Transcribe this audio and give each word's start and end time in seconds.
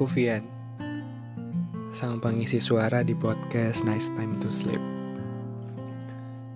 Aku 0.00 0.08
Vian, 0.16 0.48
sang 1.92 2.24
pengisi 2.24 2.56
suara 2.56 3.04
di 3.04 3.12
podcast 3.12 3.84
Nice 3.84 4.08
Time 4.16 4.32
to 4.40 4.48
Sleep. 4.48 4.80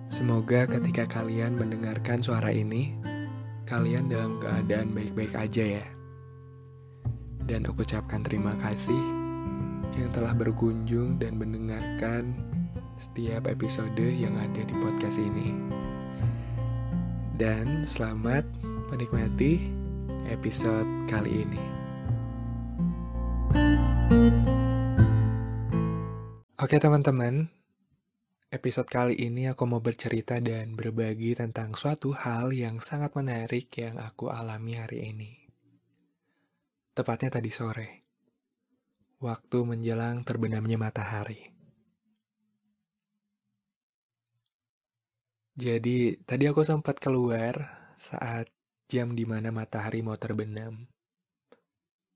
Semoga 0.09 0.65
ketika 0.65 1.05
kalian 1.05 1.53
mendengarkan 1.53 2.25
suara 2.25 2.49
ini, 2.49 2.97
kalian 3.69 4.09
dalam 4.09 4.41
keadaan 4.41 4.97
baik-baik 4.97 5.37
aja 5.37 5.77
ya. 5.77 5.85
Dan 7.45 7.69
aku 7.69 7.85
ucapkan 7.85 8.25
terima 8.25 8.57
kasih 8.57 8.97
yang 9.93 10.09
telah 10.09 10.33
berkunjung 10.33 11.21
dan 11.21 11.37
mendengarkan 11.37 12.33
setiap 12.97 13.45
episode 13.45 13.93
yang 14.01 14.33
ada 14.41 14.65
di 14.65 14.73
podcast 14.81 15.21
ini. 15.21 15.53
Dan 17.37 17.85
selamat 17.85 18.41
menikmati 18.89 19.69
episode 20.33 20.89
kali 21.05 21.45
ini. 21.45 21.84
Oke 26.65 26.81
teman-teman, 26.81 27.45
episode 28.49 28.89
kali 28.89 29.13
ini 29.21 29.45
aku 29.45 29.69
mau 29.69 29.85
bercerita 29.85 30.41
dan 30.41 30.73
berbagi 30.73 31.37
tentang 31.37 31.77
suatu 31.77 32.09
hal 32.09 32.55
yang 32.57 32.81
sangat 32.81 33.13
menarik 33.13 33.69
yang 33.77 34.01
aku 34.01 34.33
alami 34.33 34.73
hari 34.73 35.13
ini. 35.13 35.31
Tepatnya 36.95 37.37
tadi 37.37 37.53
sore, 37.53 37.89
waktu 39.21 39.57
menjelang 39.61 40.25
terbenamnya 40.25 40.81
matahari. 40.81 41.53
Jadi, 45.53 46.17
tadi 46.25 46.49
aku 46.49 46.65
sempat 46.65 46.97
keluar 46.97 47.61
saat 48.01 48.49
jam 48.89 49.13
di 49.13 49.27
mana 49.27 49.53
matahari 49.53 50.01
mau 50.01 50.17
terbenam. 50.17 50.94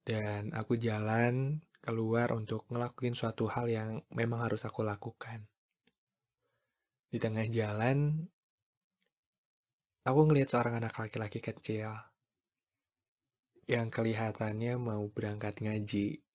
Dan 0.09 0.49
aku 0.57 0.73
jalan 0.73 1.61
keluar 1.85 2.33
untuk 2.33 2.65
ngelakuin 2.73 3.13
suatu 3.13 3.45
hal 3.45 3.69
yang 3.69 4.02
memang 4.09 4.41
harus 4.41 4.65
aku 4.65 4.81
lakukan. 4.81 5.45
Di 7.13 7.21
tengah 7.21 7.45
jalan, 7.45 8.25
aku 10.02 10.19
ngelihat 10.25 10.49
seorang 10.49 10.81
anak 10.81 10.97
laki-laki 10.97 11.37
kecil 11.37 11.93
yang 13.69 13.93
kelihatannya 13.93 14.81
mau 14.81 15.05
berangkat 15.13 15.61
ngaji. 15.61 16.25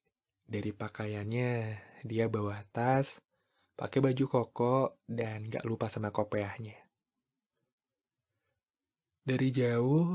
Dari 0.45 0.71
pakaiannya, 0.71 1.51
dia 2.07 2.31
bawa 2.31 2.63
tas, 2.71 3.19
pakai 3.75 3.99
baju 3.99 4.25
koko, 4.31 5.03
dan 5.09 5.51
gak 5.51 5.67
lupa 5.67 5.91
sama 5.91 6.15
kopiahnya. 6.15 6.79
Dari 9.25 9.49
jauh, 9.51 10.15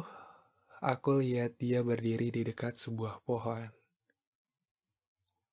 aku 0.80 1.20
lihat 1.20 1.60
dia 1.60 1.84
berdiri 1.84 2.32
di 2.32 2.48
dekat 2.48 2.80
sebuah 2.80 3.20
pohon. 3.28 3.68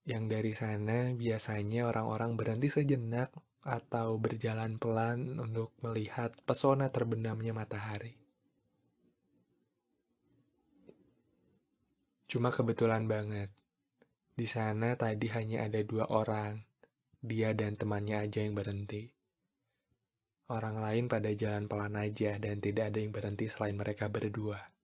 Yang 0.06 0.24
dari 0.30 0.52
sana 0.54 0.98
biasanya 1.10 1.90
orang-orang 1.90 2.38
berhenti 2.38 2.70
sejenak 2.70 3.34
atau 3.66 4.14
berjalan 4.22 4.78
pelan 4.78 5.42
untuk 5.42 5.74
melihat 5.82 6.30
pesona 6.46 6.94
terbenamnya 6.94 7.50
matahari. 7.50 8.14
Cuma 12.30 12.54
kebetulan 12.54 13.10
banget, 13.10 13.50
di 14.34 14.46
sana 14.46 14.94
tadi 14.94 15.26
hanya 15.34 15.66
ada 15.66 15.82
dua 15.82 16.06
orang, 16.10 16.62
dia 17.18 17.50
dan 17.54 17.74
temannya 17.74 18.30
aja 18.30 18.46
yang 18.46 18.54
berhenti. 18.54 19.10
Orang 20.46 20.78
lain 20.78 21.10
pada 21.10 21.34
jalan 21.34 21.66
pelan 21.66 21.98
aja 21.98 22.38
dan 22.38 22.62
tidak 22.62 22.94
ada 22.94 22.98
yang 23.02 23.10
berhenti 23.10 23.50
selain 23.50 23.74
mereka 23.74 24.06
berdua. 24.06 24.75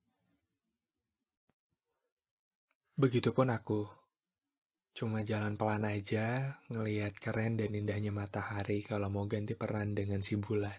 Begitupun 3.03 3.51
aku. 3.51 3.83
Cuma 4.95 5.27
jalan 5.27 5.59
pelan 5.59 5.83
aja, 5.91 6.55
ngeliat 6.71 7.19
keren 7.19 7.59
dan 7.59 7.75
indahnya 7.75 8.15
matahari 8.15 8.87
kalau 8.87 9.11
mau 9.11 9.27
ganti 9.27 9.59
peran 9.59 9.91
dengan 9.91 10.23
si 10.23 10.39
bulan. 10.39 10.79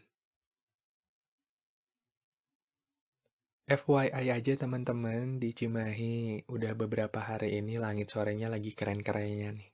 FYI 3.68 4.40
aja 4.40 4.56
teman-teman, 4.56 5.36
di 5.36 5.52
Cimahi 5.52 6.48
udah 6.48 6.72
beberapa 6.80 7.20
hari 7.20 7.60
ini 7.60 7.76
langit 7.76 8.08
sorenya 8.08 8.48
lagi 8.48 8.72
keren-kerennya 8.72 9.60
nih. 9.60 9.72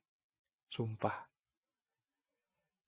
Sumpah. 0.73 1.29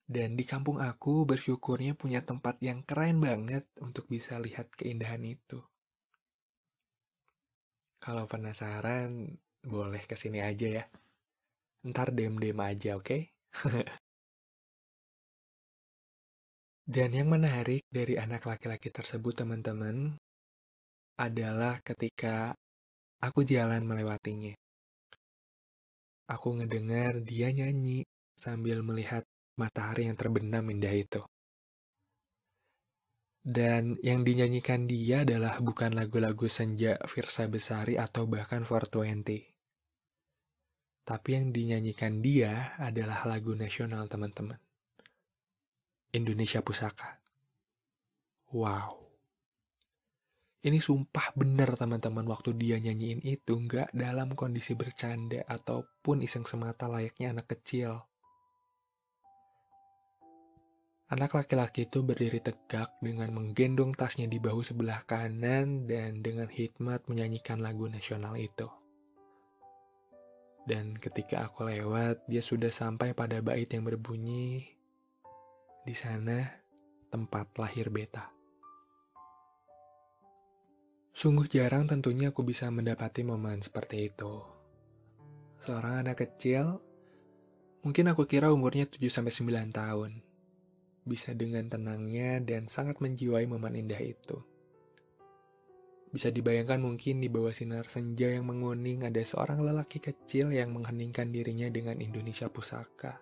Dan 0.09 0.41
di 0.41 0.45
kampung 0.49 0.81
aku 0.81 1.29
bersyukurnya 1.29 1.93
punya 1.93 2.25
tempat 2.25 2.57
yang 2.65 2.81
keren 2.81 3.21
banget 3.21 3.69
untuk 3.77 4.09
bisa 4.09 4.41
lihat 4.41 4.73
keindahan 4.73 5.21
itu. 5.21 5.61
Kalau 8.01 8.25
penasaran, 8.25 9.37
boleh 9.61 10.03
ke 10.09 10.17
sini 10.17 10.41
aja 10.41 10.67
ya. 10.81 10.83
Ntar 11.85 12.13
dem-dem 12.13 12.59
aja, 12.61 12.97
oke? 12.97 13.05
Okay? 13.05 13.21
Dan 16.91 17.15
yang 17.15 17.29
menarik 17.31 17.87
dari 17.87 18.19
anak 18.19 18.43
laki-laki 18.45 18.91
tersebut, 18.91 19.45
teman-teman, 19.45 20.17
adalah 21.15 21.79
ketika 21.85 22.57
aku 23.21 23.45
jalan 23.45 23.85
melewatinya. 23.85 24.51
Aku 26.27 26.57
ngedengar 26.57 27.21
dia 27.21 27.53
nyanyi 27.53 28.03
sambil 28.33 28.81
melihat 28.81 29.23
matahari 29.59 30.09
yang 30.09 30.17
terbenam 30.17 30.65
indah 30.73 30.95
itu. 30.95 31.21
Dan 33.41 33.97
yang 34.05 34.21
dinyanyikan 34.21 34.85
dia 34.85 35.25
adalah 35.25 35.57
bukan 35.57 35.97
lagu-lagu 35.97 36.45
senja 36.45 37.01
Virsa 37.09 37.49
Besari 37.49 37.97
atau 37.97 38.29
bahkan 38.29 38.61
420. 38.61 39.49
Tapi 41.01 41.29
yang 41.33 41.49
dinyanyikan 41.49 42.21
dia 42.21 42.77
adalah 42.77 43.25
lagu 43.25 43.57
nasional 43.57 44.05
teman-teman. 44.05 44.61
Indonesia 46.13 46.61
Pusaka. 46.61 47.17
Wow. 48.53 49.01
Ini 50.61 50.77
sumpah 50.77 51.33
bener 51.33 51.73
teman-teman 51.73 52.29
waktu 52.29 52.53
dia 52.53 52.77
nyanyiin 52.77 53.25
itu 53.25 53.57
nggak 53.57 53.97
dalam 53.97 54.37
kondisi 54.37 54.77
bercanda 54.77 55.41
ataupun 55.49 56.21
iseng 56.21 56.45
semata 56.45 56.85
layaknya 56.85 57.33
anak 57.33 57.49
kecil. 57.57 58.10
Anak 61.11 61.35
laki-laki 61.35 61.91
itu 61.91 62.07
berdiri 62.07 62.39
tegak 62.39 62.95
dengan 63.03 63.35
menggendong 63.35 63.91
tasnya 63.91 64.31
di 64.31 64.39
bahu 64.39 64.63
sebelah 64.63 65.03
kanan 65.03 65.83
dan 65.83 66.23
dengan 66.23 66.47
hikmat 66.47 67.03
menyanyikan 67.11 67.59
lagu 67.59 67.83
nasional 67.91 68.39
itu. 68.39 68.71
Dan 70.63 70.95
ketika 70.95 71.43
aku 71.43 71.67
lewat, 71.67 72.23
dia 72.31 72.39
sudah 72.39 72.71
sampai 72.71 73.11
pada 73.11 73.43
bait 73.43 73.67
yang 73.67 73.83
berbunyi, 73.83 74.63
di 75.83 75.91
sana 75.91 76.47
tempat 77.11 77.59
lahir 77.59 77.91
beta. 77.91 78.31
Sungguh 81.11 81.51
jarang 81.51 81.91
tentunya 81.91 82.31
aku 82.31 82.47
bisa 82.47 82.71
mendapati 82.71 83.27
momen 83.27 83.59
seperti 83.59 84.15
itu. 84.15 84.47
Seorang 85.59 86.07
anak 86.07 86.23
kecil, 86.23 86.79
mungkin 87.83 88.15
aku 88.15 88.23
kira 88.23 88.47
umurnya 88.47 88.87
7-9 88.87 89.75
tahun 89.75 90.30
bisa 91.01 91.33
dengan 91.33 91.65
tenangnya 91.65 92.37
dan 92.41 92.69
sangat 92.69 93.01
menjiwai 93.01 93.49
momen 93.49 93.73
indah 93.73 94.01
itu. 94.01 94.37
Bisa 96.11 96.27
dibayangkan 96.27 96.83
mungkin 96.83 97.23
di 97.23 97.31
bawah 97.31 97.55
sinar 97.55 97.87
senja 97.87 98.27
yang 98.27 98.43
menguning 98.43 99.07
ada 99.07 99.23
seorang 99.23 99.63
lelaki 99.63 100.03
kecil 100.03 100.51
yang 100.51 100.75
mengheningkan 100.75 101.31
dirinya 101.31 101.71
dengan 101.71 102.03
Indonesia 102.03 102.51
Pusaka. 102.51 103.15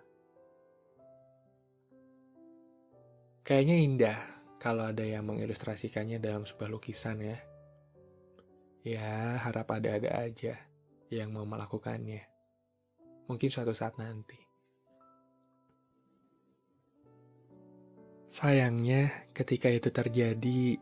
Kayaknya 3.46 3.76
indah 3.78 4.18
kalau 4.58 4.90
ada 4.90 5.06
yang 5.06 5.22
mengilustrasikannya 5.22 6.18
dalam 6.18 6.42
sebuah 6.44 6.68
lukisan 6.68 7.22
ya. 7.22 7.38
Ya, 8.82 9.38
harap 9.38 9.70
ada-ada 9.70 10.10
aja 10.26 10.58
yang 11.14 11.30
mau 11.30 11.46
melakukannya. 11.46 12.26
Mungkin 13.30 13.50
suatu 13.54 13.70
saat 13.70 13.94
nanti. 14.02 14.49
Sayangnya, 18.30 19.10
ketika 19.34 19.66
itu 19.66 19.90
terjadi, 19.90 20.78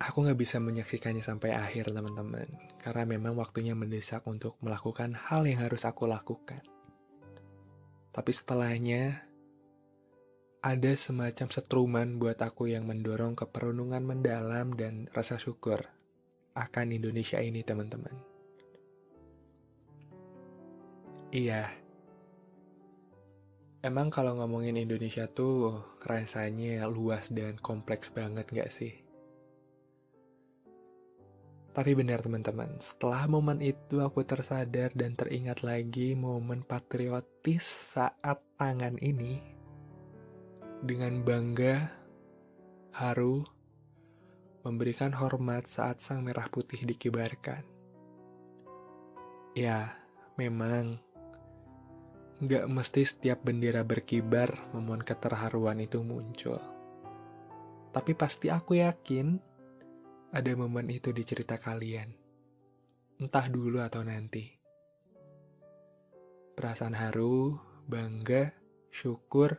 aku 0.00 0.16
nggak 0.24 0.40
bisa 0.40 0.56
menyaksikannya 0.56 1.20
sampai 1.20 1.52
akhir, 1.52 1.92
teman-teman. 1.92 2.48
Karena 2.80 3.04
memang 3.04 3.36
waktunya 3.36 3.76
mendesak 3.76 4.24
untuk 4.24 4.56
melakukan 4.64 5.12
hal 5.12 5.44
yang 5.44 5.60
harus 5.60 5.84
aku 5.84 6.08
lakukan. 6.08 6.64
Tapi 8.16 8.32
setelahnya, 8.32 9.28
ada 10.64 10.92
semacam 10.96 11.52
setruman 11.52 12.16
buat 12.16 12.40
aku 12.40 12.72
yang 12.72 12.88
mendorong 12.88 13.36
ke 13.36 13.44
perenungan 13.44 14.08
mendalam 14.08 14.72
dan 14.72 15.04
rasa 15.12 15.36
syukur 15.36 15.84
akan 16.56 16.96
Indonesia 16.96 17.44
ini, 17.44 17.60
teman-teman. 17.60 18.16
Iya, 21.28 21.68
Emang 23.78 24.10
kalau 24.10 24.34
ngomongin 24.34 24.74
Indonesia 24.74 25.30
tuh 25.30 25.86
rasanya 26.02 26.90
luas 26.90 27.30
dan 27.30 27.54
kompleks 27.62 28.10
banget 28.10 28.50
gak 28.50 28.74
sih? 28.74 28.90
Tapi 31.78 31.94
benar 31.94 32.18
teman-teman, 32.18 32.82
setelah 32.82 33.30
momen 33.30 33.62
itu 33.62 34.02
aku 34.02 34.26
tersadar 34.26 34.90
dan 34.98 35.14
teringat 35.14 35.62
lagi 35.62 36.18
momen 36.18 36.66
patriotis 36.66 37.94
saat 37.94 38.42
tangan 38.58 38.98
ini. 38.98 39.38
Dengan 40.82 41.22
bangga, 41.22 41.86
haru, 42.98 43.46
memberikan 44.66 45.14
hormat 45.14 45.70
saat 45.70 46.02
sang 46.02 46.26
merah 46.26 46.50
putih 46.50 46.82
dikibarkan. 46.82 47.62
Ya, 49.54 49.94
memang 50.34 50.98
nggak 52.38 52.70
mesti 52.70 53.02
setiap 53.02 53.42
bendera 53.42 53.82
berkibar 53.82 54.70
memohon 54.70 55.02
keterharuan 55.02 55.82
itu 55.82 55.98
muncul. 56.06 56.62
Tapi 57.90 58.14
pasti 58.14 58.46
aku 58.46 58.78
yakin 58.78 59.34
ada 60.30 60.50
momen 60.54 60.86
itu 60.86 61.10
di 61.10 61.26
cerita 61.26 61.58
kalian. 61.58 62.14
Entah 63.18 63.46
dulu 63.50 63.82
atau 63.82 64.06
nanti. 64.06 64.46
Perasaan 66.54 66.94
haru, 66.94 67.58
bangga, 67.90 68.54
syukur, 68.94 69.58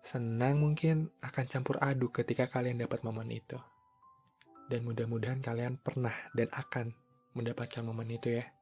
senang 0.00 0.64
mungkin 0.64 1.12
akan 1.20 1.44
campur 1.44 1.76
aduk 1.84 2.24
ketika 2.24 2.48
kalian 2.48 2.80
dapat 2.80 3.04
momen 3.04 3.28
itu. 3.28 3.60
Dan 4.72 4.88
mudah-mudahan 4.88 5.44
kalian 5.44 5.76
pernah 5.76 6.14
dan 6.32 6.48
akan 6.56 6.96
mendapatkan 7.36 7.84
momen 7.84 8.16
itu 8.16 8.40
ya. 8.40 8.55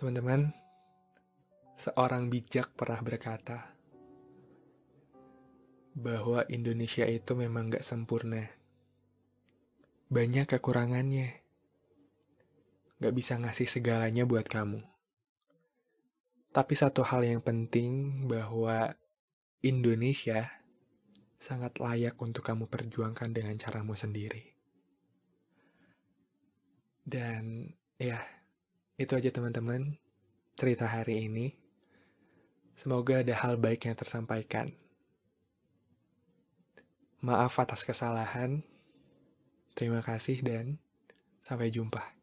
Teman-teman, 0.00 0.48
seorang 1.76 2.32
bijak 2.32 2.72
pernah 2.72 3.04
berkata, 3.04 3.68
bahwa 5.92 6.40
Indonesia 6.48 7.04
itu 7.04 7.36
memang 7.36 7.68
gak 7.68 7.84
sempurna. 7.84 8.48
Banyak 10.08 10.48
kekurangannya. 10.56 11.44
Gak 12.96 13.12
bisa 13.12 13.36
ngasih 13.44 13.68
segalanya 13.68 14.24
buat 14.24 14.48
kamu. 14.48 14.80
Tapi 16.48 16.72
satu 16.72 17.04
hal 17.04 17.20
yang 17.20 17.44
penting 17.44 18.24
bahwa 18.24 18.96
Indonesia 19.60 20.48
sangat 21.36 21.76
layak 21.76 22.16
untuk 22.16 22.48
kamu 22.48 22.72
perjuangkan 22.72 23.36
dengan 23.36 23.52
caramu 23.60 23.92
sendiri. 23.92 24.48
Dan 27.04 27.68
ya, 28.00 28.39
itu 29.00 29.16
aja 29.16 29.32
teman-teman 29.32 29.96
cerita 30.60 30.84
hari 30.84 31.24
ini. 31.24 31.56
Semoga 32.76 33.24
ada 33.24 33.32
hal 33.32 33.56
baik 33.56 33.88
yang 33.88 33.96
tersampaikan. 33.96 34.76
Maaf 37.24 37.56
atas 37.56 37.80
kesalahan. 37.80 38.60
Terima 39.72 40.04
kasih 40.04 40.44
dan 40.44 40.76
sampai 41.40 41.72
jumpa. 41.72 42.19